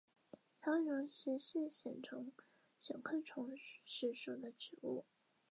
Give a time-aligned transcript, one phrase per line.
[0.63, 1.37] 长穗虫实
[1.69, 2.31] 是苋
[2.89, 3.51] 科虫
[3.85, 5.05] 实属的植物。